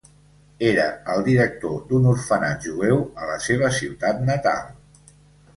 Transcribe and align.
Era 0.67 0.85
el 1.15 1.19
director 1.27 1.75
d'un 1.91 2.09
orfenat 2.13 2.65
jueu 2.71 3.05
a 3.23 3.29
la 3.33 3.39
seva 3.49 3.73
ciutat 3.81 4.25
natal. 4.31 4.77